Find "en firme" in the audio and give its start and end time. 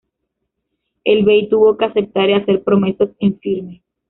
3.19-3.83